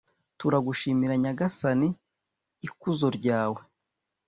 turagushimira 0.39 1.13
nyagasani, 1.23 1.87
ikuzo 2.67 3.07
ryawe 3.17 3.61